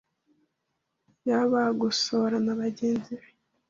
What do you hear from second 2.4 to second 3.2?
na bagenzi